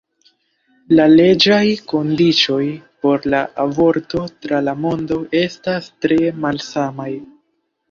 [0.99, 1.59] La leĝaj
[1.91, 2.63] kondiĉoj
[3.07, 7.11] por la aborto tra la mondo estas tre malsamaj.